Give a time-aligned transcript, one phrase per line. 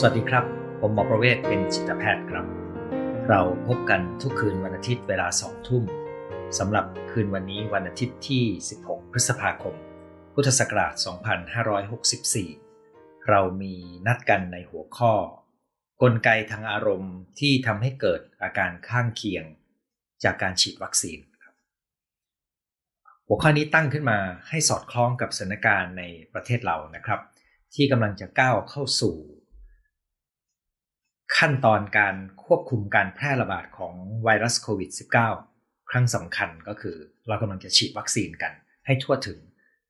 [0.00, 0.44] สวัสดีครับ
[0.80, 2.46] ผมหมอประเวศเป็นจิตแพทย์ครับ
[3.28, 5.84] เราพบกันทุกคืนวันอาทิตย์เวลาสองทุ่ม
[6.58, 8.44] สำหรับคืนวันนี้วันอาทิตย์ที่
[8.78, 9.74] 16 พฤษภาคม
[10.34, 10.92] พุทธศักราช
[12.30, 13.74] 2564 เรามี
[14.06, 15.12] นัดกันในหัวข้อ
[16.02, 19.44] กลไกทางอารมณ์ที่ทำให้เกิดอาการข้างเคียง
[20.24, 21.54] จากการฉีดวัคซีนครับ
[23.26, 24.18] หัวข้อนี้ตั้งขึ้นมา
[24.48, 27.20] ให้สอดคล้องกับสถานการณ์ในประเทศเรานะครับ
[27.74, 29.16] ที่กำลังจะก้าวเข้าสู่
[31.36, 32.14] ขั้นตอนการ
[32.44, 34.90] ควบคุมการแพร่ระบาดของไวรัสโควิด
[35.40, 36.96] -19 ครั้งสำคัญก็คือ
[37.28, 38.52] เรากำลังจะฉีดวัคซีนกัน
[38.86, 39.38] ให้ทั่วถึง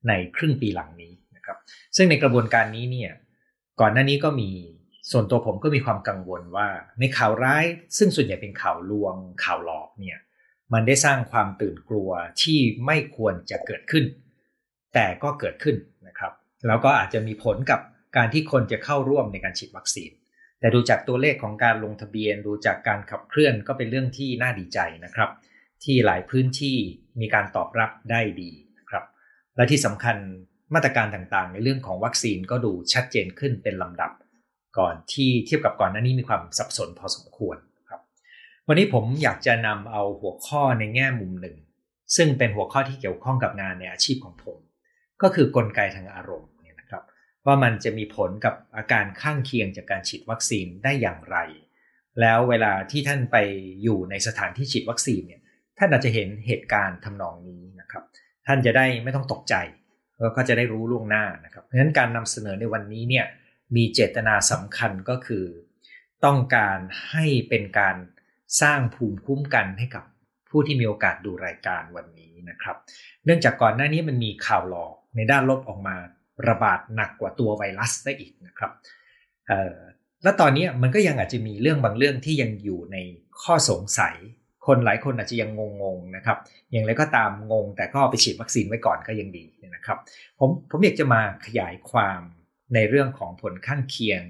[0.09, 1.59] ในครึ่งปีหลังนี้นะครับ
[1.97, 3.13] ซึ่งในกระบวนการนี้เนี่ย
[3.81, 4.51] ก่อนหน้านี้ก็มี
[5.11, 6.69] ส่วนตัวผมก็มีความกังวลว่า
[7.01, 7.65] ในข่าวร้าย
[7.99, 9.15] ซึ่งส่วนใหญ่เป็นข่าวลวง
[9.45, 10.19] ข่าวหลอกเนี่ย
[10.73, 12.11] มันได้สร้างความตื่นกลัว
[12.43, 14.05] ที่ไม่ควรจะเกิดขึ้น
[14.95, 15.77] แต่ก็เกิดขึ้น
[16.09, 16.33] นะครับ
[16.67, 17.81] แล้วก็อาจจะมีผลกับ
[18.17, 20.11] การที่คนจะเข้าร่วมในการฉีดวัคซีน
[20.61, 25.31] แต่ดูจากตัวเลขของการลงทะเบียนดูจากการขับเคลื่อนก็เป็นเรื่องที่น่าดีใจนะครับ
[25.85, 26.77] ที่หลายพื้นที่
[27.21, 29.05] มีการตอบรับได้ดีนะครับ
[29.57, 30.17] และที่สำคัญ
[30.75, 34.13] มาตรการต่างๆ ในเรื่องของวัคซีนก็ดูชัดเจนขึ้นเป็นลำดับ
[34.79, 37.57] ก่อนที่เทียบกับก่อนหน้านี้มีความสับสนพอสมควร
[37.89, 38.01] ครับ
[38.69, 41.57] วันนี้ผมอยากจะนำเอาหัวข้อในแง่มุมหนึ่ง
[42.17, 44.59] ซึ่งเป็นหัวข้อที่เกี่ยวข้องกับงานในอาชีพของผม
[45.23, 46.51] ก็คือกลไกทางอารมณ์
[47.49, 51.37] ว่ามันจะมีผลกับอาการข้างเคียงจากการฉีดวัคซีนได้อย่างไร
[52.21, 53.37] แล้วเวลาที่ท่านไป
[53.83, 55.41] อยู่ในสถานที่ฉีดวัคซีนเนี่ย
[55.79, 58.03] ท่านอาจจะเห็นเหตุการณ์ทำนองนี้นะครับ
[58.47, 59.55] ท่านจะได้ไม่ต้องตกใจ
[60.21, 63.27] แล้วก็จะได้รู้ล่วงหน้านะครับ เพราะฉะนั้นการนำเสนอในวันนี้เนี่ย
[63.77, 65.45] มีเจตนาสำคัญก็คือ
[66.25, 66.79] ต้องการ
[67.11, 67.97] ให้เป็นการ
[68.63, 70.05] สร้างภูมิคุ้มกันให้กับ
[70.51, 72.77] ผู้ที่มีโอกาสดูรายการวันนี้นะครับ
[73.25, 75.97] เนื่องจากก่อนหน้านี้มันมีข่าวหลอกในด้านลบออกมา
[76.49, 78.73] ระบาดหนักกว่าตัวไวรัสได้อีกนะครับ
[80.23, 82.97] และตอนนี้มันก็ยังอาจจะมีเรื่องบางเรื่องที่ยังอยู่ใน
[83.43, 84.17] ข้อสงสัย
[84.67, 85.51] คนหลายคนอาจจะยัง
[85.83, 86.39] งงๆนะครับ
[86.73, 89.99] อย่างไรก็ตามงง แต่ก็ไปฉีดวัคซีนไว้ก่อนก็ยังดีนะครับ
[90.39, 92.21] ผมผมอยากจะมาขยายความ
[92.75, 94.23] ในเรื่องของผลข้างเคียง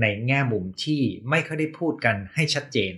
[0.00, 2.94] ในแง่มุมที่ไม่ค่อยได้พูดกันให้ชัดเจน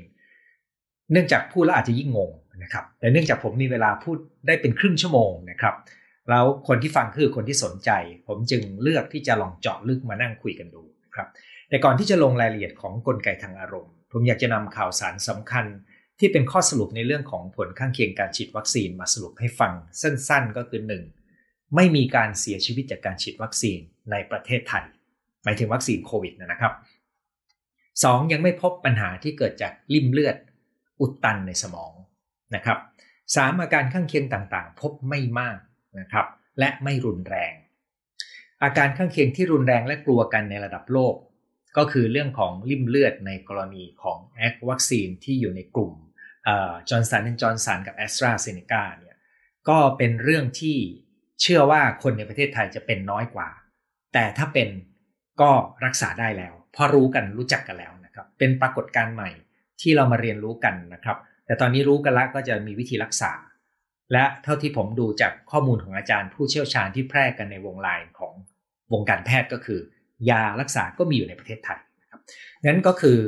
[1.13, 2.33] เนื่องจากพูดแล้วอาจจะยิ่งงง
[2.63, 5.75] นะครับ แต่เนื่องจากผมมีเวลาพูดได้เป็นครึ่งชั่วโมงนะครับ
[6.31, 7.91] แล้วคนที่ฟังคือคนที่สนใจ
[8.29, 10.83] ผมจึงเลือกที่จะลองเจาะลึกมานั่งคุยกันดู
[11.15, 11.29] ครับ
[11.69, 15.67] แต่ก่อนที่จะลงรายละเอียดของกลไกทางอารมณ์ ผมอยากจะนำข่าวสารสำคัญ
[16.19, 20.81] ที่เป็นข้อสรุปในเรื่องของผลข้างเคียงการฉีดวัคซีนมาสรุปให้ฟังสั้นๆ ก็คือ
[21.29, 21.75] 1.
[21.75, 23.79] ไม่มีการเสียชีวิตจากการฉีดวัคซีน
[24.11, 24.85] ในประเทศไทย
[25.45, 26.73] หมายถึงวัคซีนโควิดนะครับ
[27.53, 28.33] 2.
[28.33, 30.37] ยังไม่พบปัญหาที่เกิดจากริ่มเลือด
[31.01, 31.93] อุดตันในสมอง
[32.55, 32.79] นะครับ
[33.25, 33.61] 3.
[33.63, 35.59] อาการข้างเคียงต่างๆ พบไม่มาก
[36.01, 36.27] นะครับ
[36.59, 37.53] และไม่รุนแรง
[38.63, 41.15] อาการข้างเคียงที่รุนแรงและกลัวกันในระดับโลก
[41.77, 45.93] ก็คือเรื่องของริ่มเลือดในกรณีของแอควัคซีนที่อยู่ในกลุ่ม
[46.89, 49.17] จอห์นสันจอห์นสันกับแอสตราเซเนกาเนี่ย
[49.69, 50.77] ก็เป็นเรื่องที่
[51.43, 53.49] เชื่อว่าคนในประเทศไทยจะเป็นน้อยกว่า
[54.13, 54.69] แต่ถ้าเป็น
[55.41, 55.51] ก็
[55.85, 59.31] รักษาได้แล้วพอรู้กันรู้จักกันแล้วนะครับ เป็นปรากฏการณ์ใหม่
[59.81, 63.33] ที่เรามาเรียนรู้กันนะครับ แต่ตอนนี้รู้กันแล้วก็จะมีวิธีรักษา
[64.13, 68.35] และเท่าที่ผมดูจากข้อมูลของอาจารย์ผู้เชี่ยวชาญที่แพร่กันในวงไลน์ของ
[68.93, 69.81] วงการแพทย์ก็คือ
[70.31, 72.21] ยารักษาก็มีอยู่ในประเทศไทยนะครับ
[72.65, 73.19] นั้นก็คือ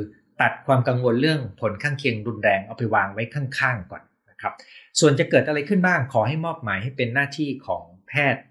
[0.41, 4.53] ตัดความกังวลเรื่องผลข้างเคียงรุนแรงเอาไปวางไว้ข้างๆก่อนนะครับ
[4.99, 8.43] ส่วนจะเกิดอะไรขึ้นบ้างขอให้มอบหมายให้เป็นหน้าที่ของแพทย์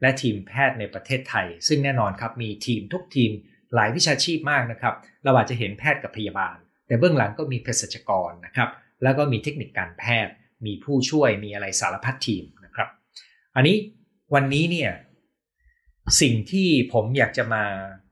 [0.00, 3.30] และทีมแพทย์ในประเทศไทย ซึ่งแน่นอนครับมีทีมทุกทีม
[3.74, 8.70] หลายวิชาชีพมากนะครับ เราอาจจะเห็นแพทย์กับพยาบาล แต่เบื้องหลังก็มีเภสัชกรนะครับ
[9.02, 10.32] แล้วก็มีเทคนิคการแพทย์
[10.66, 12.88] มีผู้ช่วยมีอะไรสารพัดทีมนะครับ
[13.56, 13.76] อันนี้
[14.34, 14.90] วันนี้เนี่ย
[16.20, 17.64] สิ่งที่ผมอยากจะมา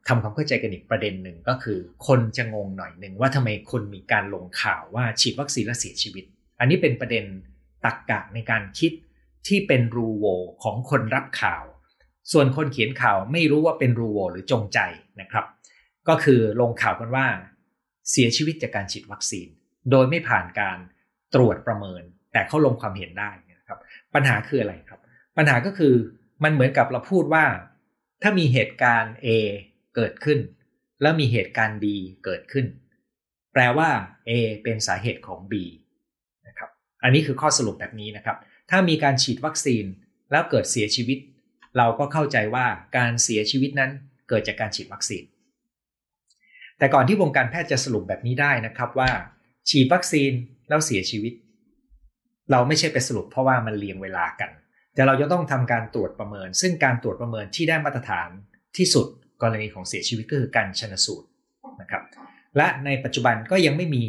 [0.08, 6.24] ทำความเข้าใจกันอีกประเด็นหนึ่งก็คือ คนจะงงหน่อยหนึ่งว่าทำไมคนมีการลงข่าวว่าฉีดวัคซีนแล้วเสียชีวิต
[6.60, 7.24] อันนี้เป็นประเด็น
[7.84, 8.92] ตักกะในการคิด
[9.48, 10.24] ที่เป็นรูโว
[10.62, 11.64] ของคนรับข่าว
[12.32, 14.78] ส่วนคนเขียนข่าวไม่รู้ว่าเป็นรูโวหรือจงใจ
[15.20, 15.44] นะครับ
[16.08, 17.26] ก็คือลงข่าวกันว่า
[18.10, 19.48] เสียชีวิตจากการฉีดวัคซีน
[19.90, 20.78] โดยไม่ผ่านการ
[21.34, 22.02] ตรวจประเมิน
[22.38, 23.78] แต่เขาลงความเห็นได้นะครับ
[24.14, 25.00] ปัญหาคืออะไรครับ
[25.36, 25.94] ปัญหาก็คือ
[26.44, 27.44] มันเหมือนกับเราพูดว่า
[28.22, 29.28] ถ้ามีเหตุการณ์ A
[29.96, 30.38] เกิดขึ้น
[31.02, 31.84] แล้วมีเหตุการณ์ B
[32.24, 32.66] เกิดขึ้น
[33.52, 33.90] แปลว่า
[34.28, 34.30] A
[34.62, 35.54] เป็นสาเหตุของ B
[36.46, 36.70] นะครับ
[37.02, 38.36] อันนี้คือข้อสรุปแบบนี้นะครับ
[38.70, 39.84] ถ้ามีการฉีดวัคซีน
[40.30, 41.18] แล้วเกิดเสียชีวิต
[41.76, 43.90] เราก็เข้าใจว่าการเสียชีวิตนั้น
[44.28, 45.24] เกิดจากการฉีดวัคซีน
[46.78, 49.10] แต่ก่อนที่วงการแพทย์จะสรุปแบบนี้ได้นะครับว่า
[49.70, 50.32] ฉีดวัคซีน
[50.68, 51.32] แล้วเสียชีวิต
[52.50, 54.50] เราไม่ใช่ไปสรุปเพราะว่ามันเรียงเวลากัน
[54.94, 58.28] แต่เราจะต้องทำการตรวจประเมิน ซึ่งการตรวจประเมินที่ได้มาตรฐาน
[58.76, 59.06] ที่สุด
[59.42, 61.28] กรณีของเสียชีวิตก็คือการชนสูตร
[61.80, 62.02] นะครับ
[62.56, 64.04] และในปัจจุบันก็ยังไม่มี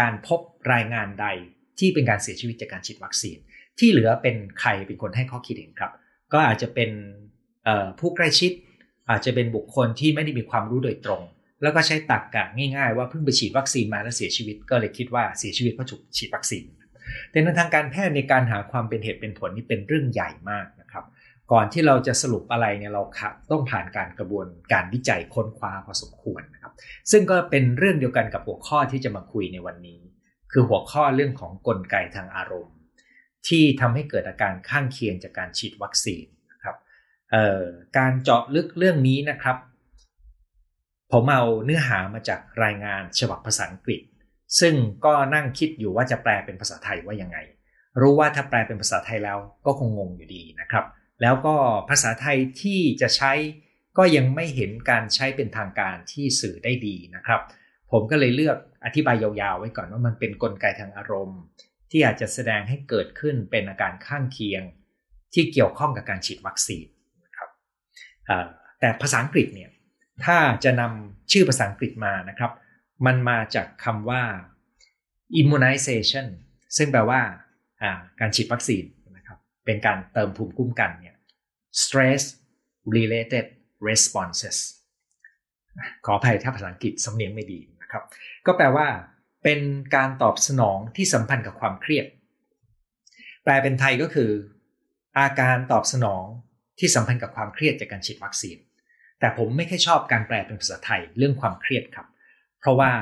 [0.00, 0.40] การพบ
[0.72, 1.26] รายงานใด
[1.78, 3.38] ที่เป็นการเสียชีวิตจากการฉีดวัคซีน
[3.78, 5.92] ที่เหลือเป็นใครเป็นคนให้ข้อคิดเห็นครับ
[6.32, 6.90] ก็อาจจะเป็น
[7.98, 8.52] ผู้ใกล้ชิด
[9.10, 11.22] อาจจะเป็นบุคคลที่ไม่ได้มีความรู้โดยตรง
[11.62, 16.64] แล้วก็ใช้ตักกะง่ายๆ ว่าเพิ่งไปฉีดวัคซีนมาแล้วเสียชีวิต ก็เลยคิดว่าเสียชีวิตเพราะถูกฉีดวัคซีน
[17.30, 21.04] แต่ในทางการแพทย์ในการหาความเป็นเหตุเป็นผลนี่เป็นเรื่องใหญ่มากนะครับ
[21.52, 23.02] ก่อนที่เราจะสรุปอะไรเนี่ยเรา
[23.50, 26.72] ต้องผ่านการกระบวนการวิจัยค้นคว้าพอสมควรนะครับ
[27.10, 30.00] ซึ่งก็เป็นเรื่องเดียวกันกับหัวข้อที่จะมาคุยในวันนี้
[30.52, 32.76] คือหัวข้อเรื่องของกลไกทางอารมณ์
[33.48, 36.76] ที่ทำให้เกิดอาการข้างเคียงจากการฉีดวัคซีนนะครับ
[37.98, 39.56] การเจาะลึกเรื่องนี้นะครับ
[41.12, 44.00] ผมเอาเนื้อหามาจากรายงานฉบับภาษาอังกฤษ
[44.60, 44.74] ซึ่ง
[45.04, 47.38] ก็นั่งคิดอยู่ว่าจะแปลเป็นภาษาไทยว่ายังไง
[48.00, 50.84] รู้ว่าถ้าแปลเป็นภาษาไทยแล้วก็คงงงอยู่ดีนะครับ
[51.22, 51.54] แล้วก็
[51.90, 53.32] ภาษาไทยที่จะใช้
[53.98, 57.40] ก็ยังไม่เห็นการใช้เป็นทางการที่สื่อได้ดีนะครับ
[57.92, 61.40] ผมก็เลยเลือกอธิบายยาวๆ ไว้ก่อนว่ามันเป็นนกลไกทางอารมณ์
[61.90, 64.62] ที่อาจจะแสดงให้เกิดขึ้นเป็นอาการข้างเคียง
[65.34, 66.86] ที่เกี่ยวข้องกับการฉีดวัคซีน
[67.24, 67.48] นะครับ
[68.80, 69.70] แต่ภาษาอังกฤษเนี่ย
[70.24, 72.52] ถ้าจะนำชื่อภาษาอังกฤษมานะครับ
[73.06, 74.22] มันมาจากคำว่า
[75.40, 76.26] immunization
[76.76, 77.20] ซึ่งแปลว่า
[78.20, 78.84] การฉีดวัคซีน
[79.16, 81.16] นะครับ เป็นการเติมภูมิคุ้มกันเนี่ย
[81.82, 82.22] stress
[82.96, 83.46] related
[83.88, 84.56] responses
[86.06, 88.02] ขออภัยถ้าภาษาอังกฤษสำเนียงไม่ดีนะครับ
[88.46, 88.86] ก็แปลว่า
[89.44, 89.60] เป็น
[89.96, 92.06] การตอบสนองที่สัมพันธ์กับความเครียด
[93.44, 94.30] แปลเป็นไทยก็คือ
[95.18, 96.24] อาการตอบสนอง
[96.78, 98.58] ที่สัมพันธ์กับความเครียดจากการฉีดวัคซีน
[99.20, 102.06] แต่ผมไม่ค่อยชอบการแปลเป็นภาษาไทยเรื่องความเครียดครับ
[102.60, 102.92] เพราะว่า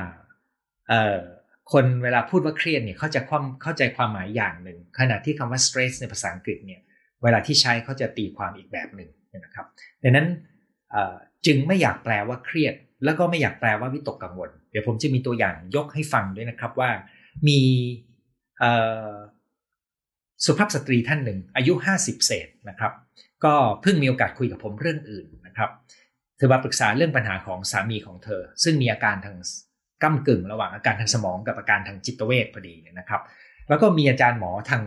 [1.71, 6.81] คนเวลาพูดว่าเครียดเนี่ยเขาจะความเข้าใจความหมายอย่างหนึ่ง ขณะที่คำว่า stress ในภาษาอังกฤษเนี่ย
[7.23, 9.09] เวลาที่ใช้เขาจะตีความอีกแบบหนึ่ง
[9.39, 9.65] นะครับ
[10.03, 10.27] ดังนั้น
[11.45, 16.89] จึงไม่อยากแปลว่าเครียด แล้วก็ไม่อยากแปลว่าวิตกกังวล เดี๋ยวผมจะมีตัวอย่างยกให้ฟังด้วยนะครับว่า
[17.47, 17.59] มี
[20.45, 22.91] สุภาพสตรีท่านหนึ่งอายุ 50 เศษนะครับ
[23.43, 25.69] ก็เพิ่งมีโอกาสคุยกับผมเรื่องอื่นนะครับ
[26.39, 29.37] เธอมาปรึกษาเรื่องปัญหาของสามีของเธอ ซึ่งมีอาการทาง
[30.03, 33.21] ก้ากึ่งระหว่างอาการทางสมองกับอาการทางจิตเวชพอดีนะครับ
[33.69, 34.83] แล้วก็มีอาจารย์หมอทาง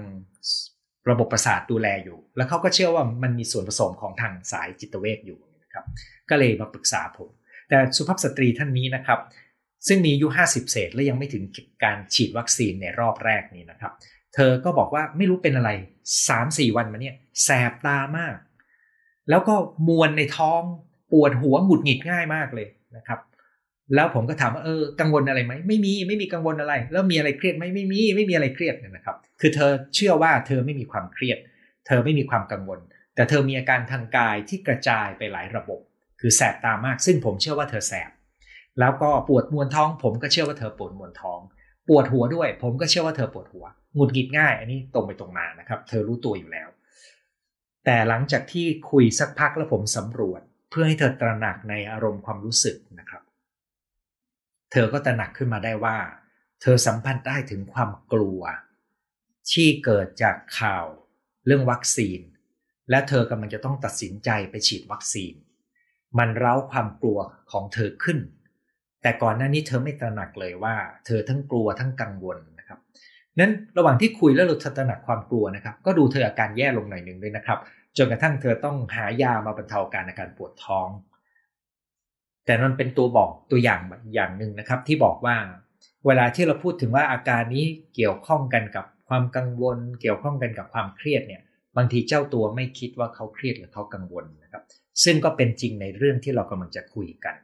[1.11, 5.85] ระบบประสาทดูแลอยู่ แล้วเขาก็เชื่อว่ามันมีส่วนผสมของทางสายจิตเวชอยู่นะครับ
[6.31, 7.31] ก็เลยมาปรึกษาผม
[7.69, 9.21] แต่สุภาพสตรีท่านนี้นะครับ
[9.89, 11.43] ซึ่งมีอายุ 50 เศษและยังไม่ถึง
[11.85, 13.93] การฉีดวัคซีนในรอบแรกนี้นะครับ
[14.35, 15.71] เธอก็บอกว่าไม่รู้เป็นอะไร
[16.29, 18.37] สามสี่วันมาเนี่ยแสบตามาก
[19.31, 19.55] แล้วก็
[19.89, 20.63] มวนในท้อง
[21.13, 23.21] ปวดหัวหงุดหงิดง่ายมากเลยนะครับ
[23.95, 31.39] แล้วผมก็ถามว่าเออกังวลอะไรไหมไม่มีไม่มีกังวลอะไร แล้วมีอะไรเครียดไหมไม่มีไม่มีอะไรเครียดนะครับ คือเธอเชื่อว่าเธอไม่มีความเครียด
[31.87, 32.81] เธอไม่มีความกังวล
[33.15, 35.81] แต่เธอมีอาการทางกายที่กระจายไปหลายระบบ
[36.21, 38.11] คือแสบตามากซึ่งผมเชื่อว่าเธอแสบ
[38.81, 41.41] แล้วก็ปวดมวนท้อง ผมก็เชื่อว่าเธอปวดมวนท้อง
[41.89, 43.65] ปวดหัวด้วย ผมก็เชื่อว่าเธอปวดหัว
[43.95, 46.69] หงุดหงิดง่าย อันนี้ตรงไปตรงมานะครับ เธอรู้ตัวอยู่แล้ว
[47.85, 50.43] แต่หลังจากที่คุยสักพักแล้วผมสำรวจ
[50.73, 53.23] เพื่อให้เธอตระหนักในอารมณ์ความรู้สึกนะครับ
[54.73, 55.97] เธอก็ตระหนักขึ้นมาได้ว่า
[56.63, 58.41] เธอสัมพันธ์ได้ถึงความกลัว
[59.53, 60.87] ที่เกิดจากข่าว
[61.47, 62.21] เรื่องวัคซีน
[62.91, 65.35] และเธอกำลังจะต้องตัดสินใจไปฉีดวัคซีน
[66.19, 67.19] มันเร้าความกลัว
[67.51, 68.19] ของเธอขึ้น
[69.03, 70.75] แต่ก่อนหน้านี้เธอไม่ตระหนักเลยว่า
[71.07, 72.79] เธอทั้งกลัวทั้งกังวลนะครับ
[73.39, 77.59] นั้นระหว่างที่คุยแล้วเราตระหนักความกลัวนะครับ ก็ดูเธออาการแย่ลงหน่อยหนึ่งด้วยนะครับ
[77.97, 80.89] จนกระทั่งเธอต้องหายามาบรรเทาการอาการปวดท้อง
[82.47, 83.81] แต่มันเป็นตัวบอกตัวอย่าง
[84.15, 85.37] อย่างหนึ่งนะครับ ที่บอกว่า
[86.07, 91.43] เวลาที่เราพูดถึงว่าอาการนี้เกี่ยวข้องกันกับความกังวล เกี่ยวข้องกันกับความเครียดเนี่ย
[91.77, 94.63] บางทีเจ้าตัวไม่คิดว่าเขาเครียดหรือเขากังวลนะครับ
[95.05, 97.37] ซึ่งก็เป็นจริงในเรื่องที่เรากำลังจะคุยกัน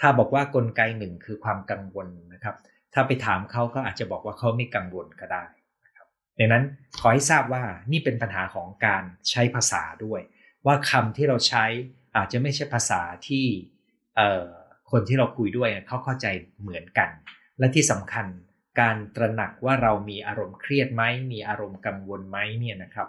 [0.00, 2.56] ถ้าบอกว่ากลไกหนึ่งคือความกังวลนะครับ
[2.94, 5.44] ถ้าไปถามเขาก็อาจจะบอกว่าเขาไม่กังวลก็ได้
[6.40, 6.64] ดังนั้น
[6.98, 10.20] ขอให้ทราบว่านี่เป็นปัญหาของการใช้ภาษาด้วย
[10.66, 11.64] ว่าคำที่เราใช้
[12.16, 13.46] อาจจะไม่ใช่ภาษาที่
[14.90, 16.26] คนที่เราคุยด้วยเขาเข้าใจ
[16.60, 17.10] เหมือนกัน
[17.58, 18.26] และที่สำคัญ
[18.80, 23.08] การตระหนักว่าเรามีอารมณ์เครียดไหมมีอารมณ์กังวลไหมเนี่ยนะครับ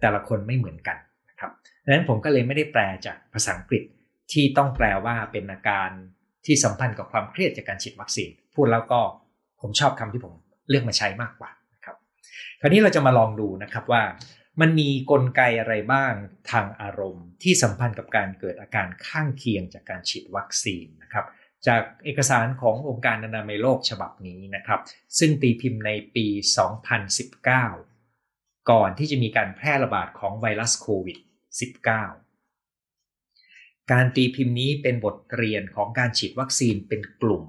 [0.00, 1.50] แต่ละคนไม่เหมือนกันนะครับ
[1.84, 3.82] ดังนั้นผมก็เลยไม่ได้แปลจากภาษาอังกฤษ
[4.32, 5.90] ที่ต้องแปลว่าเป็นอาการ
[6.46, 9.00] ที่สัมพันธ์กับความเครียดจากการฉีดวัคซีน พูดแล้วก็
[9.60, 10.34] ผมชอบคำที่ผม
[10.68, 11.50] เลือกมาใช้มากกว่า
[12.60, 14.02] คราวนี้เราจะมาลองดูนะครับว่า
[14.60, 16.12] มันมีกลไกอะไรบ้าง
[16.50, 21.26] ทางอารมณ์ ที่สัมพันธ์กับการเกิดอาการข้างเคียงจากการฉีดวัคซีนนะครับ
[21.66, 24.80] จากเอกสารขององค์การอนามัยโลกฉบับนี้นะครับ
[25.18, 26.26] ซึ่งตีพิมพ์ในปี
[27.08, 31.18] 2019 ก่อนที่จะมีการแพร่ระบาดของไวรัสโควิด
[32.74, 37.44] -19 การตีพิมพ์นี้เป็นบทเรียนของการฉีดวัคซีนเป็นกลุ่ม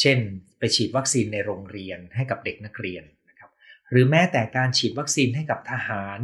[0.00, 0.18] เช่น
[0.58, 3.04] ไปฉีดวัคซีนในโรงเรียนให้กับเด็กนักเรียน
[3.90, 6.20] หรือแม้แต่การฉีดวัคซีนให้กับทหาร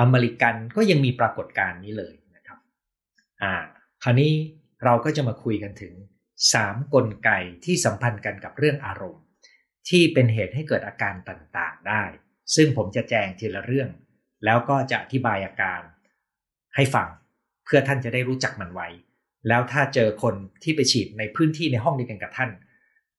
[0.00, 2.58] อเมริกันก็ยังมีปรากฏการณ์นี้เลยนะครับ
[3.42, 3.54] อ่า
[4.02, 4.32] คราวนี้
[4.84, 5.94] เราก็จะมาคุยกันถึง
[6.44, 7.30] 3 กลไก
[7.64, 9.24] ที่สัมพันธ์กันกับเรื่องอารมณ์
[9.88, 12.02] ที่เป็นเหตุให้เกิดอาการต่างๆได้
[12.54, 13.90] ซึ่งผมจะแจงทีละเรื่อง
[14.44, 15.80] แล้วก็จะอธิบายอาการ
[16.76, 17.08] ให้ฟัง
[17.64, 18.88] เพื่อท่านจะได้รู้จักมันไว้
[19.48, 22.50] แล้วถ้าเจอคนที่ไปฉีดในพื้นที่ในห้องเดียวกันกับท่าน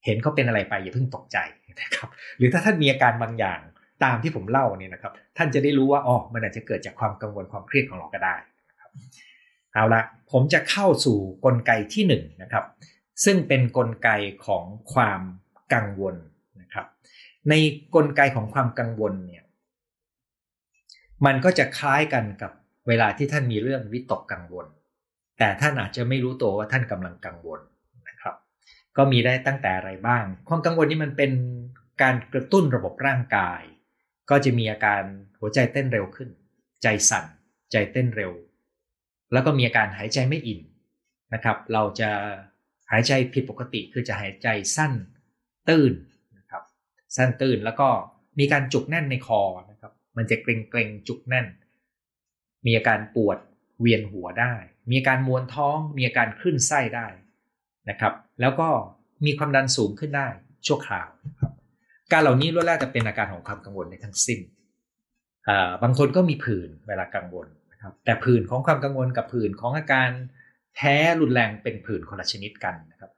[0.06, 1.38] เห็นเขาเป็นอะไรไปอย่าเพิ่งตกใจ
[1.82, 3.60] นะครับหรือถ้าท่านมีอาการบางอย่าง
[4.04, 8.36] ตามที่ผมเล่าเนี่ยนะครับ ท่านจะได้รู้ว่าอ๋อมันอาจจะเกิดจากความกังวลความเครียดของเราก็ได้
[8.70, 8.90] นะครับ
[9.74, 10.02] เอาละ
[10.32, 12.66] ผมจะเข้าสู่กลไกที่1นนะครับ
[13.26, 14.10] ซึ่งเป็นนกลไก
[14.46, 15.22] ของความ
[15.74, 16.16] กังวล
[16.62, 16.86] นะครับ
[17.50, 17.54] ใน
[17.96, 19.44] กลไกของความกังวลเนี่ย
[21.26, 22.52] มันก็จะคล้ายกันกับ
[22.88, 24.68] เวลาที่ท่านมีเรื่องวิตกกังวล
[25.40, 27.60] แต่ท่านอาจจะไม่รู้ตัวว่าท่านกำลังกังวล
[28.98, 31.32] ก็มีได้ตั้งแต่อะไรบ้าง ความกังวลนี่มันเป็น
[32.02, 33.62] การกระตุ้นระบบร่างกาย
[34.30, 35.02] ก็จะมีอาการ
[35.40, 36.30] หัวใจเต้นเร็วขึ้น
[36.84, 37.26] ใจสั่น
[37.72, 38.32] ใจเต้นเร็ว
[39.34, 40.62] แล้วก็มีอาการหายใจไม่อิ่ม
[41.34, 42.10] นะครับ เราจะ
[42.92, 44.94] หายใจผิดปกติคือจะหายใจสั้น
[45.68, 45.94] ตื้น
[46.38, 46.64] นะครับ
[47.16, 47.90] สั้นตื้นแล้วก็
[48.40, 51.48] มีการจุกแน่นในคอนะครับ มันจะเกร็งเกรงจุกแน่น
[52.66, 53.38] มีอาการปวด
[53.80, 54.54] เวียนหัวได้
[54.90, 57.08] มีอาการมวนท้อง มีอาการคลื่นไส้ได้
[57.90, 58.70] นะครับ แล้วก็
[59.26, 60.28] มีความดันสูงขึ้นได้
[60.68, 61.08] ชั่วคราว
[61.42, 61.52] ครับ
[62.12, 64.40] การเหล่านี้ล้วนแล้วแต่เป็นอาการของความกังวลในทั้งสิ้น
[65.84, 70.10] บางคนก็มีผื่นเวลากังวลนะครับ แต่ผื่นของความกังวลกับผื่นของอาการ
[70.76, 73.12] แพ้รุนแรงเป็นผื่นคนละชนิดกันนะครับ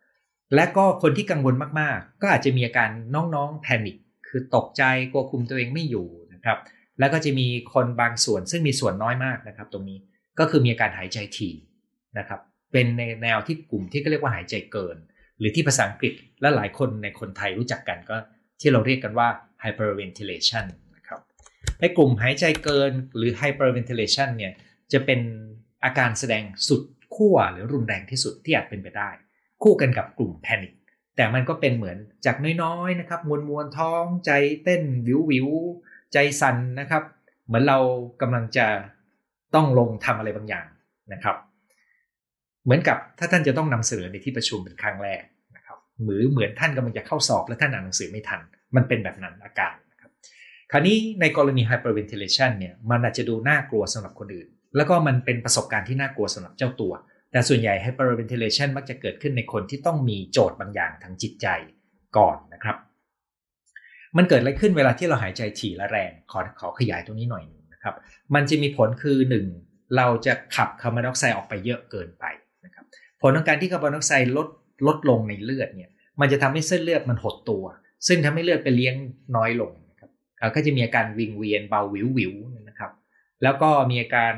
[0.56, 3.98] และก็คนที่กังวลมากๆ ก็อาจจะมีอาการน้องๆแพนิค
[4.28, 6.58] คือตกใจกลัวคุมตัวเองไม่อยู่นะครับ
[7.00, 10.00] แล้วก็จะมีคนบางส่วนซึ่งมีส่วนน้อยมากนะครับ ตรงนี้
[10.40, 11.54] ก็คือมีอาการหายใจถี่
[12.18, 12.40] นะครับ
[12.72, 14.98] เป็นในแนวที่กลุ่มที่ก็เรียกว่าหายใจเกิน
[15.40, 18.18] หรือที่ภาษาอังกฤษและหลายคนในคนไทยรู้จักกันก็
[18.60, 19.28] ที่เราเรียกกันว่า
[19.64, 21.20] hyperventilation นะครับ
[21.82, 24.54] ในกลุ่มหายใจเกินหรือ hyperventilation เนี่ย
[24.94, 25.20] จะเป็น
[25.84, 26.82] อาการแสดงสุด
[27.16, 29.10] ขั้วหรือรุนแรงที่สุดที่อาจเป็นไปได้
[29.64, 30.74] คู่กันกับกลุ่มแพนิค
[31.16, 34.32] แต่มันก็เป็นเหมือนจากน้อยๆนะครับมวลมวลท้องใจ
[34.64, 35.48] เต้นวิววิว
[36.14, 37.04] ใจสั่นนะครับ
[37.46, 37.80] เหมือนเรา
[38.22, 38.68] กำลังจะ
[39.56, 40.68] ต้องลงทำอะไรบางอย่าง
[41.14, 41.36] นะครับ
[42.66, 45.24] เหมือนกับถ้าท่านจะต้องนำเสนอในที่ประชุมเป็นครั้งแรก
[45.56, 48.42] นะครับหรือเหมือนท่านกำลังจะเข้าสอบแล้วท่านอ่านหนังสือไม่ทัน
[48.76, 50.12] มันเป็นแบบนั้นอาการนะครับ
[50.72, 56.94] คราวนี้ในกรณี hyperventilation เนี่ยมันอาจจะดูน่ากลัวสำหรับคนอื่น แล้วก็มันเป็นประสบการณ์ที่น่ากลัวสำหรับเจ้าตัว
[57.32, 61.48] แต่ส่วนใหญ่ hyperventilation มักจะเกิดขึ้นในคนที่ต้องมีโจทย์บางอย่างทางจิตใจ
[62.18, 62.78] ก่อนนะครับ
[64.18, 67.96] มันเกิดอะไรขึ้นเวลาที่เราหายใจถี่และแรงขอขอขยายตรงนี้หน่อยนึงนะครับ
[68.36, 69.18] มันจะมีผลคือ
[69.58, 69.96] 1.
[69.98, 72.26] เราจะขับคาร์บอนไดออกไซด์ออกไปเยอะเกินไป
[72.70, 72.88] นะครับ
[73.22, 74.48] ผลของการที่คาร์บอนไดออกไซด์ลด
[74.88, 77.64] ลดลงในเลือดเนี่ยมันจะทำให้เส้นเลือดมันหดตัว
[78.08, 78.96] ซึ่งทำให้เลือดไปเลี้ยง
[79.36, 80.10] น้อยลงนะครับ
[80.56, 82.34] ก็จะมีอาการวิงเวียนเบาหวิวหวิว
[82.68, 82.92] นะครับ
[83.44, 84.34] แล้วก็มีอาการ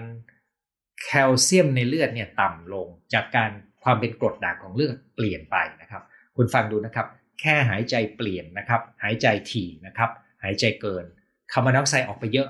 [1.03, 3.51] แคลเซียมในเลือดเนี่ยต่ำลงจากการ
[3.83, 6.03] ความเป็นกรดด่างของเลือดเปลี่ยนไปนะครับ
[6.35, 7.07] คุณฟังดูนะครับ
[7.39, 10.09] แค่หายใจเปลี่ยนนะครับ หายใจถี่นะครับ
[10.43, 11.05] หายใจเกิน
[11.51, 12.47] คาร์บอนไดออกไซด์ออกไปเยอะ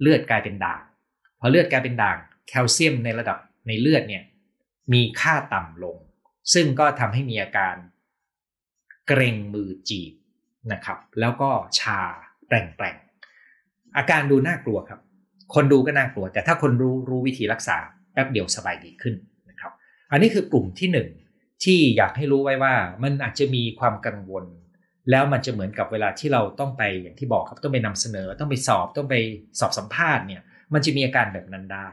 [0.00, 0.82] เลือดกลายเป็นด่าง
[1.40, 2.16] พอเลือดกลายเป็นด่าง
[2.48, 4.22] แคลเซียมในระดับในเลือดเนี่ย
[4.92, 5.96] มีค่าต่ำลง
[6.54, 7.74] ซึ่งก็ทำให้มีอาการ
[9.08, 10.12] เกรงมือจีบ
[10.72, 12.00] นะครับ แล้วก็ชา
[12.46, 15.00] แปลงๆอาการดูน่ากลัวครับ
[15.54, 17.76] คนดูก็น่ากลัว แต่ถ้าคนรู้รู้วิธีรักษา
[18.12, 19.14] แป๊บเดียวสบายดีขึ้น
[19.50, 19.72] นะครับ
[20.12, 21.08] อันนี้คือกลุ่มที่หนึ่ง
[21.64, 24.44] ที่อยากให้รู้ไว้ว่ามันอาจจะมีความกังวล
[25.10, 29.16] แล้วมันจะเหมือนกับเวลาที่เราต้องไปอย่างที่บอกครับต้องไปนำเสนอ ต้องไปสอบต้องไป
[29.60, 30.42] สอบสัมภาษณ์เนี่ย
[30.72, 31.86] มันจะมีอาการแบบนั้นได้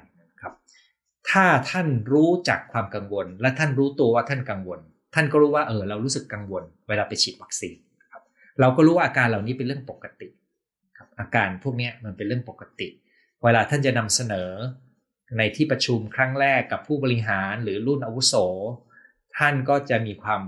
[1.31, 4.79] ถ้าท่านรู้จักความกังวล และท่านรู้ตัวว่าท่านกังวล
[5.15, 7.75] ท่านก็รู้ว่าเออเรารู้สึกกังวล เวลาไปฉีดวัคซีน
[8.12, 8.24] ครับ
[8.60, 10.29] เราก็รู้ว่าอาการเหล่านี้เป็นเรื่องปกติ
[10.98, 12.88] ครับอาการพวกนี้มันเป็นเรื่องปกติ
[13.43, 14.51] เวลาท่านจะนำเสนอ
[15.38, 18.34] ในที่ประชุมครั้งแรกกับผู้บริหารหรือรุ่นอาวุโส
[19.38, 20.41] ท่านก็จะมีความ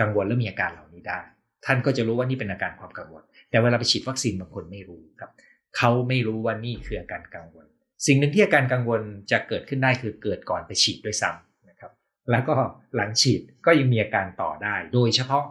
[0.00, 1.20] กังวลและมีอาการเหล่านี้ได้
[1.66, 5.30] ท่านก็จะรู้ว่านี่เป็นอาการความกังวล แต่เวลาไปฉีดวัคซีนบางคนไม่รู้ครับ
[5.76, 7.66] เขาไม่รู้ว่านี่คืออาการกังวล
[8.06, 11.92] สิ่งหนึ่งที่อาการกังวลจะเกิดขึ้นได้คือเกิดก่อนไปฉีดด้วยซ้ำนะครับ
[12.30, 12.54] แล้วก็
[12.96, 15.44] หลังฉีดก็ยังมีอาการต่อได้ โดยเฉพาะ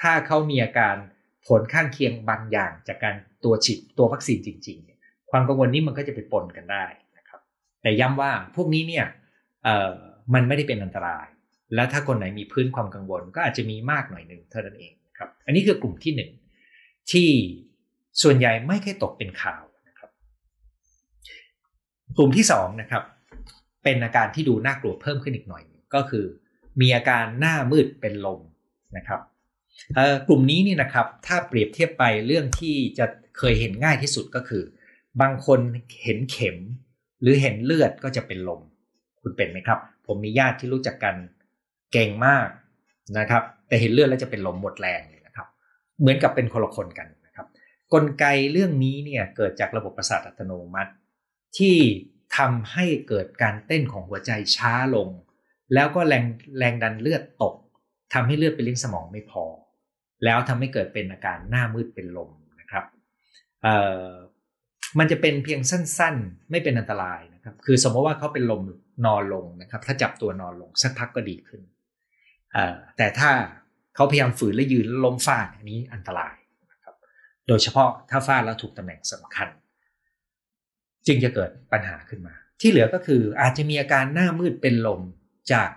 [0.00, 0.96] ถ้าเขามีอาการ
[1.46, 3.14] ผลข้างเคียงบางอย่างจากการ
[3.44, 6.84] ตัวฉีดตัววัคซีนจริงๆ ความกังวลนี้มันก็จะไปปนกันได้
[7.16, 7.40] นะครับ
[7.82, 9.06] แต่ย้ำว่าพวกนี้เนี่ย
[9.64, 9.94] เอ่อ
[10.34, 11.26] มันไม่ได้เป็นอันตราย
[11.74, 16.30] แล้วถ้าคนไหนมีพื้นความกังวลก็อาจจะมีมากหน่อยหนึ่งเท่านั้นเองครับอันนี้คือกลุ่มที่หนึ่ง
[17.12, 17.28] ที่
[18.22, 19.62] ส่วนใหญ่ไม่ค่อยตกเป็นข่าว
[22.16, 23.02] กลุ่มที่สองนะครับ
[23.84, 25.62] เป็นอาการที่ดูน่ากลัวเพิ่มขึ้นอีกหน่อย
[25.94, 26.24] ก็คือ
[26.80, 28.40] มีอาการหน้ามืดเป็นลม
[28.96, 29.20] นะครับ
[30.28, 33.06] กลุ่มนี้นี่นะครับถ้าเปรียบเทียบไปเรื่องที่จะ
[33.38, 34.62] เคยเห็นง่ายที่สุดก็คือ
[35.20, 35.60] บางคน
[36.02, 36.56] เห็นเข็ม
[37.20, 38.60] หรือเห็นเลือดก็จะเป็นลม
[39.22, 41.14] คุณเป็นไหมครับ ผมมีญาติที่รู้จักกัน
[41.92, 42.48] เก่งมาก
[43.18, 45.46] นะครับ แต่เห็นเลือดแล้วจะเป็นลมหมดแรงเลยนะครับ
[46.00, 47.46] เหมือนกับเป็นคนละคนกันนะครับ
[47.92, 50.92] กลไกเรื่องนี้เนี่ยเกิดจากระบบประสาทอัตโนมัติ
[51.58, 51.76] ที่
[52.36, 55.08] ทำให้เกิดการเต้นของหัวใจช้าลง
[55.74, 56.24] แล้วก็แรง
[56.58, 57.54] แรงดันเลือดตก
[58.14, 59.44] ทำให้เลือดไปเลี้ยงสมองไม่พอ
[60.24, 62.30] แล้วทำให้เกิดเป็นอาการหน้ามืดเป็นลม
[62.60, 62.84] นะครับ
[64.98, 68.62] มันจะเป็นเพียงสั้นๆ ไม่เป็นอันตรายนะครับ คือสมมติว่าเขาเป็นลม
[69.06, 71.62] นอนลงนะครับ ถ้าจับตัวนอนลงสักพักก็ดีขึ้น
[72.96, 73.30] แต่ถ้า
[73.94, 76.34] เขาพยายามฝืนและยืนล้มฟาดอันนี้อันตราย
[76.72, 76.94] นะครับ
[77.48, 79.48] โดยเฉพาะถ้าฟาดแล้วถูกตำแหน่งสำคัญ
[81.06, 85.02] จึงจะเกิดปัญหาขึ้นมา ที่เหลือก็คืออาจจะมีอาการหน้ามืดเป็นลม
[85.52, 85.70] จาก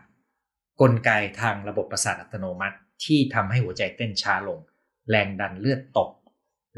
[0.82, 1.12] กลไก
[1.42, 4.60] ทางระบบประสาทอัตโนมัติ ที่ทำให้หัวใจเต้นช้าลง
[5.10, 6.12] แรงดันเลือดตก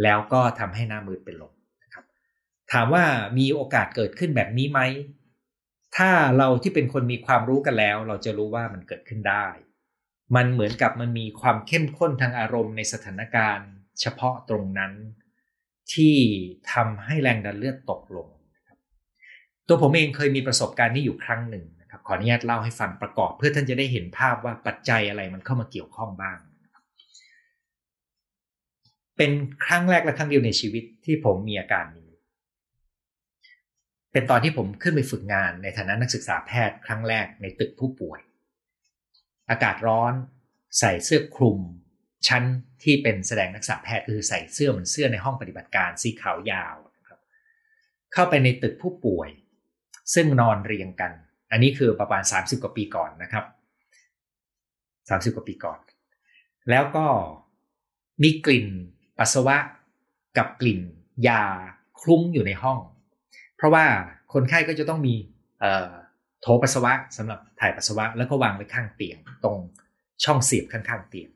[0.04, 2.06] แล้วก็ทำให้หน้ามืดเป็นลมนะครับ
[2.72, 3.06] ถามว่า
[3.38, 4.80] มีโอกาสเกิดขึ้นแบบนี้ไหม
[5.98, 9.48] ถ้าเราที่เป็นคนมีความรู้กันแล้ว เราจะรู้ว่ามันเกิดขึ้นได้
[10.36, 13.70] มันเหมือนกับมันมีความเข้มข้นทางอารมณ์ในสถานการณ์
[14.02, 14.94] เฉพาะตรงนั้น
[15.94, 16.16] ที่
[16.74, 18.28] ทำให้แรงดันเลือดตกลง
[19.68, 26.38] ตัวผมเองเคยมีประสบการณ์นี้อยู่ครั้งหนึ่งนะครับขออนุญาตเล่าให้ฟังประกอบ เพื่อท่านจะได้เห็นภาพว่าปัจจัยอะไรมันเข้ามาเกี่ยวข้องบ้าง
[29.18, 29.32] เป็น
[29.66, 32.12] ครั้งแรกและครั้งเดียวในชีวิตที่ผมมีอาการนี้
[34.12, 38.20] เป็นตอนที่ผมขึ้นไปฝึกงานในฐานะนักศึกษาแพทย์ครั้งแรกในตึกผู้ป่วย
[39.50, 40.14] อากาศร้อน
[40.80, 41.60] ใส่เสื้อคลุม
[42.28, 42.44] ชั้น
[42.84, 47.20] ที่เป็นแสดงนักศึกษาแพทย์คือใส่เสื้อเหมือนเสื้อในห้องปฏิบัติการสีขาวยาวนะครับ
[48.14, 49.30] เข้าไปในตึกผู้ป่วย
[50.14, 51.12] ซึ่งนอนเรียงกัน
[51.52, 53.46] อันนี้คือประมาณ 30 กว่าปีก่อนนะครับ
[55.30, 55.80] 30 กว่าปีก่อน
[56.70, 57.06] แล้วก็
[58.24, 58.68] มีกลิ่น
[59.20, 59.58] ปัสสาวะ
[60.38, 60.82] กับกลิ่น
[61.28, 61.44] ยา
[62.02, 62.80] คลุ้งอยู่ในห้อง
[63.56, 63.86] เพราะว่า
[64.34, 65.16] คนไข้ก็จะต้องมี
[66.42, 69.58] โถปัสสาวะสำหรับถ่ายปัสสาวะแล้วก็วางไว้ข้างเตียง ตรง
[70.24, 71.30] ช่องเสียบข้างๆเตียง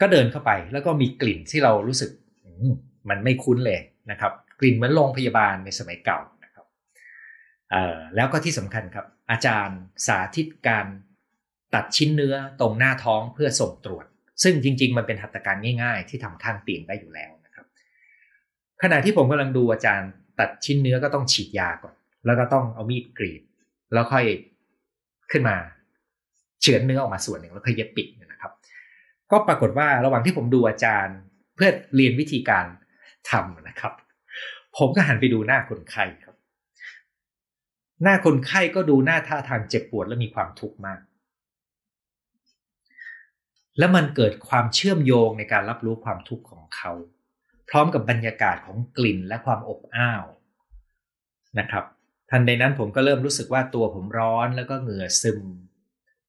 [0.00, 2.10] ก็เดินเข้าไปแล้วก็มีกลิ่นที่เรารู้สึก
[3.08, 6.18] มันไม่คุ้นเลยนะครับ กลิ่นเหมือนโรงพยาบาลในสมัยเก่า
[8.16, 10.86] แล้วก็ที่สำคัญครับ อาจารย์สาธิตการ
[11.74, 14.04] ตัดชิ้นเนื้อตรงหน้าท้องเพื่อส่งตรวจ
[14.42, 17.66] ซึ่งจริง ๆ มันเป็นหัตถการง่ายๆ ที่ทำข้างเตียงได้อยู่แล้วนะครับ
[18.82, 21.94] ขณะที่ผมกำลังดูอาจารย์ตัดชิ้นเนื้อก็ต้องฉีดยาก่อน
[22.26, 23.42] แล้วก็ต้องเอามีดกรีด
[23.92, 24.24] แล้วค่อย
[25.30, 25.56] ขึ้นมา
[26.60, 28.52] เฉือนเนื้อออกมาส่วนหนึ่งแล้วค่อยเย็บปิดนะครับ
[29.30, 31.16] ก็ปรากฏว่าระหว่างที่ผมดูอาจารย์
[31.54, 32.66] เพื่อเรียนวิธีการ
[33.30, 33.92] ทำนะครับ
[34.76, 36.04] ผมก็หันไปดูหน้าคนไข้
[38.02, 41.00] หน้าคนไข้ก็ดูหน้าท่าทางเจ็บปวดและมีความทุกข์มาก
[43.78, 46.92] แล้วมันเกิดความเชื่อมโยงในการรับรู้ความทุกข์ของเขา
[47.68, 50.24] พร้อมกับบรรยากาศของกลิ่นและความอบอ้าว
[51.58, 51.84] นะครับ
[52.30, 55.40] ทันใดนั้นผมก็เริ่มรู้สึกว่าตัวผมร้อนแล้วก็เหงื่อซึม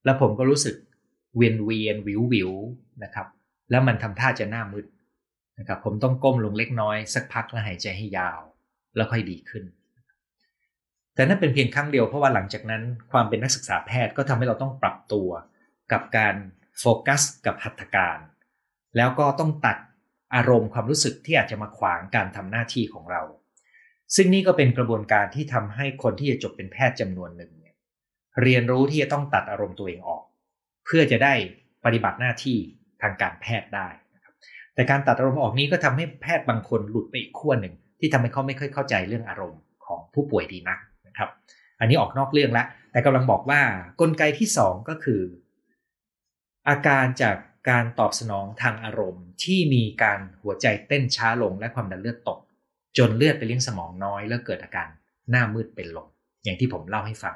[0.06, 0.76] แล้วผมก็รู้สึก
[1.36, 2.52] เวียนเวียนวิววิว
[3.04, 3.28] นะครับ
[3.72, 4.86] แล้วมันทำท่าจะหน้ามืด
[5.60, 8.42] นะครับ ผมต้องก้มลงเล็กน้อยสักพักแล้วหายใจให้ยาว
[8.96, 9.64] แล้วค่อยดีขึ้น
[11.20, 15.30] แต่นั่นเป็นเพียงครั้งเดียวเพราะว่าหลังจากนั้นความเป็นนักศึกษาแพทย์ก็ทำให้เราต้องปรับตัว
[15.92, 16.36] กับการ
[16.80, 18.18] โฟกัสกับหัตถการ
[18.98, 19.78] แล้วก็ต้องตัด
[20.36, 23.22] อารมณ์ความรู้สึกที่อาจจะมาขวางการทำหน้าที่ของเรา
[24.16, 27.76] ซึ่งนี่ก็เป็นกระบวนการที่ทำให้คนที่จะจบเป็นแพทย์จำนวนหนึ่งเนี่ย
[28.42, 30.24] เรียนรู้ที่จะต้องตัดอารมณ์ตัวเองออก
[30.86, 31.34] เพื่อจะได้
[31.86, 32.58] ปฏิบัติหน้าที่
[33.02, 34.34] ทางการแพทย์ได้นะครับ
[34.76, 41.30] แต่การตัดอารมณ์ออกนี้ก็ทำให้แพทย์บางคนหลุดไปอีกขั้วหนึ่งที่ทำให้เขาไม่ค่อยเข้าใจเรื่องอารมณ์ของผู้ป่วยดีนัก นะครับ
[41.80, 43.62] อันนี้ออกนอกเรื่องแล้วแต่กำลังบอกว่า
[44.02, 45.22] กลไกที่ 2 ก็คือ
[46.70, 47.36] อาการจาก
[47.70, 52.40] การตอบสนองทางอารมณ์ที่มีการหัวใจเต้นช้าลงและความดันเลือดตก
[52.98, 54.88] จนเลือดไปเลี้ยงสมองน้อย แล้วเกิดอาการ
[55.30, 56.08] หน้ามืดเป็นลม
[56.44, 57.36] อย่างที่ผมเล่าให้ฟัง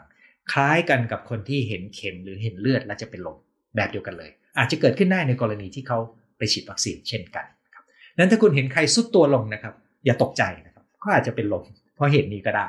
[0.51, 3.37] คล้ายกันกับคนที่เห็นเข็มหรือเห็นเลือดแล้วจะเป็นลม
[3.75, 5.99] แบบเดียวกันเลย อาจจะเกิดขึ้นได้ในกรณีที่เขา
[6.37, 7.85] ไปฉีดวัคซีนเช่นกันครับ
[8.17, 9.73] นั้นถ้าคุณเห็นใครสุดตัวลงนะครับ
[10.05, 11.63] อย่าตกใจนะครับก็อาจจะเป็นลม
[11.95, 12.67] เพราะเหตุนี้ก็ได้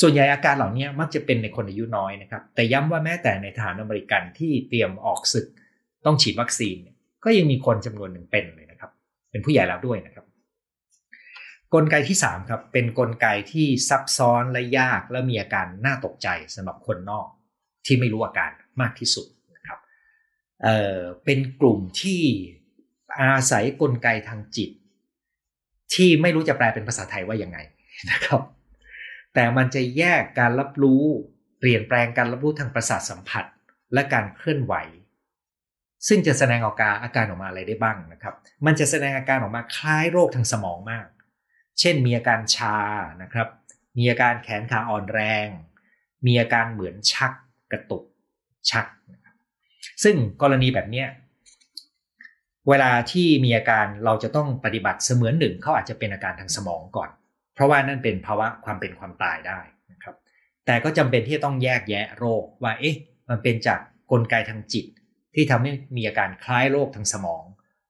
[0.00, 5.46] ส่วนใหญ่อาการเหล่านี้มักจะเป็นในคนอายุน้อยนะครับ แต่ย้ำว่าแม้แต่ในทหารอเมริกันที่เตรียมออกศึก
[6.06, 6.76] ต้องฉีดวัคซีน
[7.24, 8.90] ก็ยังมีคนจำนวนหนึ่งเป็นเลยนะครับ
[9.30, 10.26] เป็นผู้ใหญ่แล้วด้วยนะครับ
[11.74, 17.26] กลไกที่3ครับเป็นนกลไกที่ซับซ้อนและยากและมีอาการน่าตกใจสำหรับคนนอก
[17.86, 19.78] ที่ไม่รู้อาการมากที่สุดนะครับ
[20.62, 22.22] เเป็นกลุ่มที่
[23.20, 24.70] อาศัยกลไกทางจิต
[25.94, 27.58] ที่ไม่รู้จะแปลเป็นภาษาไทยว่ายังไง
[28.10, 28.40] นะครับ
[29.34, 31.04] แต่มันจะแยกการรับรู้
[31.58, 33.44] เปลี่ยนแปลงการรับรู้ทางประสาทสัมผัส
[33.94, 34.74] และการเคลื่อนไหว
[36.08, 38.34] ซึ่งจะแสดงอาการอาการออกมาอะไรได้บ้างนะครับ
[38.66, 41.06] มันจะแสดงอาการออกมาคล้ายโรคทางสมองมาก
[41.80, 42.78] เช่นมีอาการชา
[43.22, 43.48] นะครับ
[43.98, 45.46] มีอาการแขนขาอ่อนแรง
[46.26, 47.32] มีอาการเหมือนชัก
[47.70, 48.04] กระตุก
[48.70, 48.86] ชัก
[50.02, 51.04] ซึ่งกรณีแบบนี้
[52.68, 57.10] เวลาที่มีอาการเราจะต้องปฏิบัติเสมือนหนึ่งเขาอาจจะเป็นอาการทางสมองก่อน
[57.54, 59.60] เพราะว่านั่นเป็นภาวะความเป็นความตายได้
[59.92, 60.16] นะครับ
[60.66, 62.96] แต่ก็จำเป็นที่จะต้องแยกแยะโรคว่าเอ๊ะ
[63.28, 64.86] มันเป็นจากกลไกทางจิต
[65.34, 67.44] ที่ทำให้มีอาการคล้ายโรคทางสมอง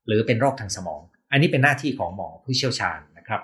[0.06, 1.00] หรือเป็นโรคทางสมอง
[1.30, 3.42] อันนี้เป็นหน้าที่ของหมอผู้เชี่ยวชาญนะครับ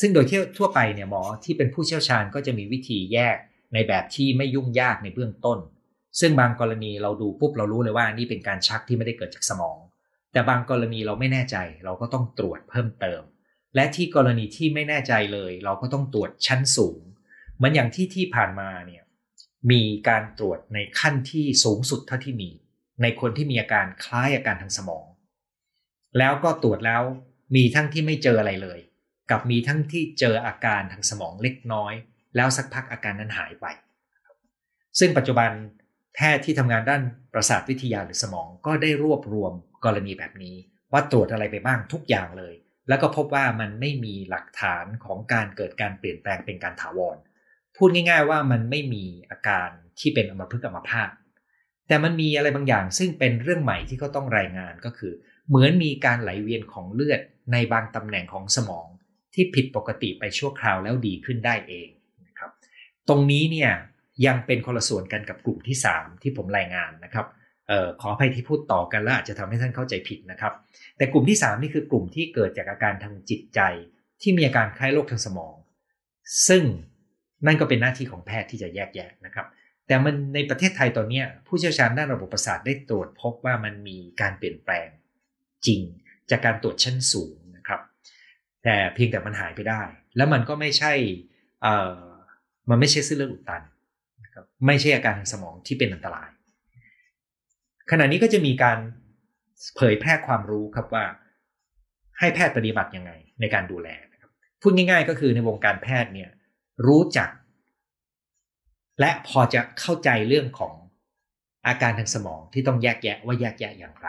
[0.00, 0.26] ซึ่งโดย
[0.58, 3.36] ทั่วไปเนี่ยหมอที่เป็นผู้เชี่ยวชาญก็จะมีวิธีแยก
[3.74, 5.58] ในแบบที่ไม่ยุ่งยากในเบื้องต้น
[6.20, 9.78] ซึ่งบางกรณีเราดูปุ๊บเรารู้เลยว่านี่เป็นการชักที่ไม่ได้เกิดจากสมอง
[10.32, 13.22] แต่บางกรณีเราไม่แน่ใจเราก็ต้องตรวจเพิ่มเติม
[13.74, 17.00] และที่กรณีที่ไม่แน่ใจเลย เราก็ต้องตรวจชั้นสูง
[17.56, 19.02] เหมือนอย่างที่ที่ผ่านมาเนี่ย
[19.70, 22.50] มีการตรวจในขั้นที่สูงสุดเท่าที่มี
[23.02, 25.06] ในคนที่มีอาการคล้ายอาการทางสมอง
[26.18, 27.02] แล้วก็ตรวจแล้ว
[27.56, 28.78] มีทั้งที่ไม่เจออะไรเลย
[29.30, 31.94] กับมีทั้งที่เจออาการทางสมองเล็กน้อย
[32.36, 33.66] แล้วสักพักอาการนั้นหายไป
[34.98, 35.50] ซึ่งปัจจุบัน
[36.14, 39.52] แพทย์ที่ทำงานด้านประสาทวิทยาหรือสมองก็ได้รวบรวม
[39.84, 40.56] กรณีแบบนี้
[40.92, 42.54] ว่าตรวจอะไรไปบ้างทุกอย่างเลย
[42.88, 47.16] แล้วก็พบว่ามันไม่มีหลักฐานของการเกิดการเปลี่ยนแปลงเป็นการถาวร
[47.76, 49.68] พูดง่ายๆว่ามันไม่มีอาการ
[50.00, 51.10] ที่เป็นอมพฤกอมพาต
[51.88, 55.12] แต่มันมีอะไรบางอย่างซึ่งเป็นเรื่องใหม่ที่เขาต้องรายงานก็คือ
[55.48, 57.20] เหมือนมีการไหลเวียนของเลือด
[57.52, 58.86] ในบางตำแหน่งของสมอง
[59.34, 61.88] ที่ผิดปกติไปชั่วคราวแล้วดีขึ้นได้เอง
[62.26, 62.50] นะครับ
[63.08, 63.70] ตรงนี้เนี่ย
[64.26, 67.26] ยังเป็นคนละส่วนกันกับกลุ่มที่ 3 ที่ผมรายงานนะครับ
[68.00, 70.52] ขออภัยที่พูดต่อกันแล้วอาจจะทำให้ท่านเข้าใจผิดนะครับ
[70.96, 73.60] แต่กลุ่มที่ 3 นี่คือกลุ่มที่เกิดจากอาการทางจิตใจ
[74.22, 75.54] ที่มีอาการคล้ายโรคทางสมอง
[76.48, 76.62] ซึ่ง
[77.46, 79.46] นั่นก็เป็นหน้าที่ของแพทย์ที่จะแยกแยะนะครับ
[79.86, 84.88] แต่มันในประเทศไทยตอนนี้ผู้เชี่ยวชาญด้านระบบประสาทได้ตรวจพบว่ามันมีการเปลี่ยนแปลง
[85.66, 85.80] จริง
[86.30, 87.80] จากการตรวจชั้นสูงนะครับ
[88.64, 89.82] แต่เพียงแต่มันหายไปได้
[90.16, 90.92] แล้วมันก็ไม่ใช่
[91.62, 91.96] เออ
[92.70, 93.62] มันไม่ใช่เส้นเลือดอุดตัน
[94.24, 96.30] นะครับไม่ใช่อาการทางสมองที่เป็นอันตราย
[97.94, 98.78] ขณะนี้ก็จะมีการ
[99.76, 101.04] เผยแพร่ความรู้ครับว่า
[102.18, 104.30] ให้แพทย์ปฏิบัติยังไงในการดูแลนะครับ
[104.62, 106.30] พูดง่าย ๆ ก็คือในวงการแพทย์เนี่ย
[106.86, 107.30] รู้จัก
[109.00, 110.74] และพอจะเข้าใจเรื่องของ
[111.66, 114.08] อาการทางสมองที่ต้องแยกแยะว่าแยกแยะอย่างไร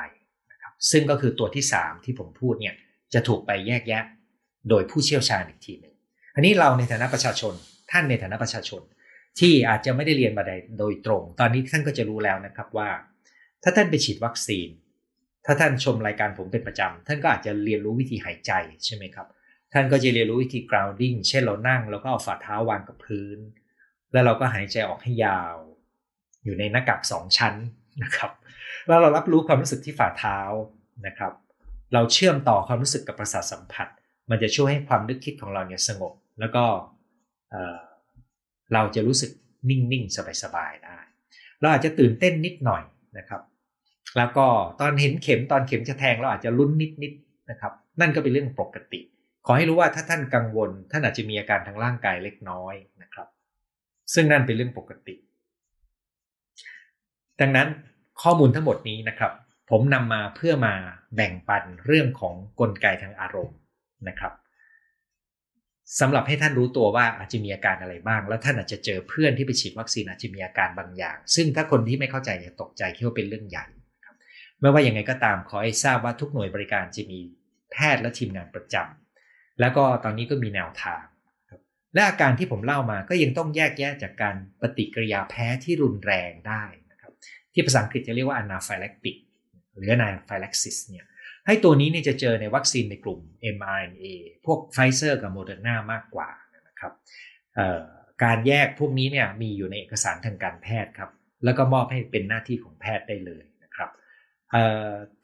[0.51, 2.75] นะครับ ซึ่งก็คือตัวที่ 3 ที่ผมพูดเนี่ย
[3.13, 4.03] จะถูกไปแยกแยะ
[4.69, 5.95] โดยผู้เชี่ยวชาญอีกทีหนึ่ง
[6.35, 7.53] อันนี้เราในฐานะประชาชน
[7.91, 8.81] ท่านในฐานะประชาชน
[9.39, 10.43] ที่อาจจะไม่ได้เรียนมา
[10.79, 12.89] โดยตรง ตอนนี้ท่านก็จะรู้แล้วนะครับว่า
[13.63, 14.69] ถ้าท่านไปฉีดวัคซีน
[15.45, 18.52] ถ้าท่านชมรายการผมเป็นประจำ ท่านก็อาจจะเรียนรู้วิธีหายใจ
[18.86, 19.28] ใช่ไหมครับ
[19.73, 23.38] ท่านก็จะเรียนรู้วิธี grounding เช่นเรานั่งแล้วก็เอาฝ่าเท้าวางกับพื้น
[24.12, 25.56] แล้วเราก็หายใจออกให้ยาว
[26.43, 27.56] อยู่ในหน้ากากสองชั้น
[28.04, 28.32] นะครับ
[28.88, 30.39] แล้วเรารับรู้ความรู้สึกที่ฝ่าเท้า
[31.08, 31.34] นะครับ
[31.93, 33.88] เราเชื่อมต่อความรู้สึกกับประสาทสัมผัส
[34.30, 36.63] มันจะช่วยให้ความนึกคิดของเราเนี่ยสงบ แล้วก็
[38.73, 39.32] เราจะรู้สึก
[39.69, 40.97] นิ่งๆ สบายๆ ได้
[41.60, 42.84] เราอาจจะตื่นเต้นนิดหน่อย
[43.17, 43.41] นะครับ
[44.17, 44.45] แล้วก็
[44.80, 46.71] ตอนเห็นเข็มตอนเข็มจะแทงเราอาจจะลุ้น
[47.04, 47.71] นิดๆนะครับ
[48.02, 48.99] นั่นก็เป็นเรื่องปกติ
[49.45, 53.28] ขอให้รู้ว่าถ้าท่านกังวล ท่านอาจจะมีอาการทางร่างกายเล็กน้อยนะครับ
[54.13, 55.15] ซึ่งนั่นเป็นเรื่องปกติ
[57.41, 57.67] ดังนั้น
[58.21, 59.32] ข้อมูลทั้งหมดนี้นะครับ
[59.69, 60.73] ผมนำมาเพื่อมา
[61.15, 63.58] แบ่งปันเรื่องของกลไกทางอารมณ์
[64.08, 64.34] นะครับ
[65.99, 73.65] สำหรับให้ท่านรู้ตัวว่าอาจจะมีอาการอะไรบ้าง แล้วท่านอาจจะเจอเพื่อนที่ไปฉีดวัคซีนอาจจะมีอาการบางอย่าง ซึ่งถ้าคนที่ไม่เข้าใจจะตกใจคิดว่าเป็นเรื่องใหญ่
[74.63, 77.19] ไม่ว่าอยังไงก็ตามขอให้ทราบว่าทุกหน่วยบริการจะมี
[77.71, 81.04] แพทย์และทีมงานประจำแล้วก็ตอนนี้ก็มีแนวทาง
[81.93, 87.13] และอาการที่ผมเล่ามาก็ยังต้องแยกแยะจากการปฏิกิริยาแพ้ที่รุนแรงได้นะครับ
[87.54, 89.17] ที่ภาษาอังกฤษจะเรียกว่า anaphylaxis
[89.76, 91.06] หรือ anaphylaxis เนี่ย
[91.47, 93.19] ให้ตัวนี้เนี่ยจะเจอในวัคซีนในกลุ่ม
[93.56, 94.06] mRNA
[94.45, 96.30] พวกไฟเซอร์กับโมเดอร์นามากกว่า
[96.67, 96.93] นะครับ
[98.23, 101.12] การแยกพวกนี้เนี่ยมีอยู่ในเอกสารทางการแพทย์ครับ
[101.43, 103.43] แล้วก็มอบให้เป็นหน้าที่ของแพทย์ได้เลย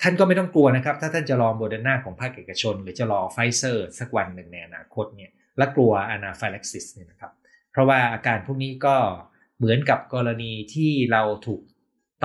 [0.02, 7.32] ท่านก็ไม่ต้องกลัวนะครับ ถ้าท่านจะรอโมเดอร์นาของภาคเอกชน หรือจะรอไฟเซอร์สักวันหนึ่งในอนาคตเนี่ยและกลัว anaphylaxis เนี่ยนะครับ
[7.72, 8.96] เพราะว่าอาการพวกนี้ก็
[9.58, 11.62] เหมือนกับกรณีที่เราถูก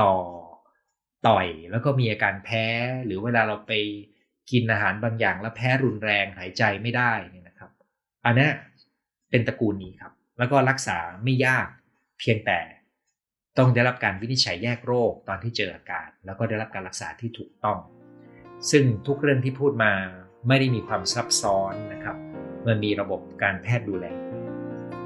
[0.00, 0.14] ต่อ
[1.28, 2.64] ต่อยแล้วก็มีอาการแพ้
[3.04, 3.72] หรือเวลาเราไป
[4.50, 7.70] กินอาหารบางอย่างแล้วแพ้รุนแรงหายใจไม่ได้เนี่ยนะครับ
[8.24, 8.48] อันนี้
[9.30, 11.66] เป็นตระกูลนี้ครับ แล้วก็รักษาไม่ยาก
[12.18, 12.58] เพียงแต่
[13.58, 17.78] ต้องได้รับการวินิจฉัยแยกโรคตอนที่เจออาการ แล้วก็ได้รับการรักษาที่ถูกต้อง
[18.70, 19.92] ซึ่งทุกเรื่องที่พูดมา
[20.48, 22.16] ไม่ได้มีความซับซ้อนนะครับ
[22.66, 24.06] มันมีระบบการแพทย์ดูแล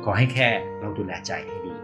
[0.04, 0.48] ขอให้แค่
[0.80, 1.74] เราดูแลใจให้ดี